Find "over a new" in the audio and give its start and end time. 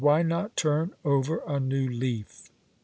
1.05-1.87